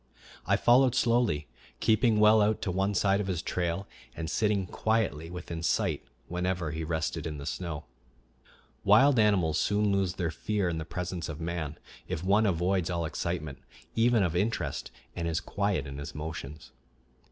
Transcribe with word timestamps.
I 0.47 0.55
followed 0.57 0.95
slowly, 0.95 1.47
keeping 1.79 2.19
well 2.19 2.41
out 2.41 2.59
to 2.63 2.71
one 2.71 2.95
side 2.95 3.21
of 3.21 3.27
his 3.27 3.43
trail, 3.43 3.87
and 4.15 4.31
sitting 4.31 4.65
quietly 4.65 5.29
within 5.29 5.61
sight 5.61 6.03
whenever 6.27 6.71
he 6.71 6.83
rested 6.83 7.27
in 7.27 7.37
the 7.37 7.45
snow. 7.45 7.85
Wild 8.83 9.19
animals 9.19 9.59
soon 9.59 9.91
lose 9.91 10.15
their 10.15 10.31
fear 10.31 10.67
in 10.69 10.79
the 10.79 10.85
presence 10.85 11.29
of 11.29 11.39
man 11.39 11.77
if 12.07 12.23
one 12.23 12.47
avoids 12.47 12.89
all 12.89 13.05
excitement, 13.05 13.59
even 13.95 14.23
of 14.23 14.35
interest, 14.35 14.89
and 15.15 15.27
is 15.27 15.39
quiet 15.39 15.85
in 15.85 15.99
his 15.99 16.15
motions. 16.15 16.71